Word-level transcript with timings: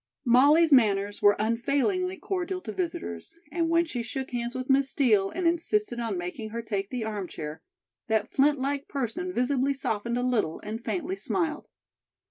Molly's 0.25 0.73
manners 0.73 1.21
were 1.21 1.35
unfailingly 1.37 2.17
cordial 2.17 2.59
to 2.61 2.71
visitors, 2.71 3.37
and 3.51 3.69
when 3.69 3.85
she 3.85 4.01
shook 4.01 4.31
hands 4.31 4.55
with 4.55 4.67
Miss 4.67 4.89
Steel 4.89 5.29
and 5.29 5.45
insisted 5.45 5.99
on 5.99 6.17
making 6.17 6.49
her 6.49 6.63
take 6.63 6.89
the 6.89 7.03
armchair, 7.03 7.61
that 8.07 8.33
flint 8.33 8.59
like 8.59 8.87
person 8.87 9.31
visibly 9.31 9.75
softened 9.75 10.17
a 10.17 10.23
little 10.23 10.59
and 10.63 10.83
faintly 10.83 11.15
smiled. 11.15 11.67